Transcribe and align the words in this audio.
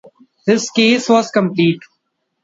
His 0.47 0.71
case 0.71 1.07
was 1.09 1.29
complete. 1.29 1.81